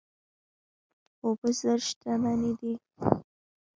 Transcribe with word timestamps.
اوبه 1.23 1.49
زر 1.59 1.79
شتمني 1.87 2.51
ده. 2.59 2.71